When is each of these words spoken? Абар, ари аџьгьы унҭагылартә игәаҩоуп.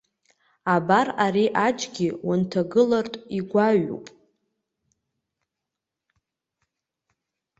Абар, 0.75 1.07
ари 1.25 1.45
аџьгьы 1.65 2.09
унҭагылартә 2.29 3.17
игәаҩоуп. 3.37 4.05